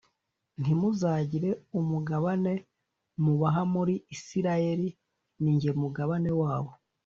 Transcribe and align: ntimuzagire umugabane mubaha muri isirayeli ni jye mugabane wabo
ntimuzagire 0.61 1.49
umugabane 1.79 2.53
mubaha 3.23 3.61
muri 3.73 3.95
isirayeli 4.15 4.89
ni 5.41 5.51
jye 5.61 5.71
mugabane 5.81 6.31
wabo 6.41 6.71